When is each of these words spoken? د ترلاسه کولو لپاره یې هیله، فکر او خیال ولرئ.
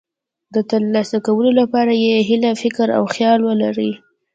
د 0.53 0.55
ترلاسه 0.69 1.17
کولو 1.27 1.51
لپاره 1.61 1.91
یې 2.05 2.15
هیله، 2.29 2.51
فکر 2.61 2.87
او 2.97 3.03
خیال 3.13 3.39
ولرئ. 3.43 3.91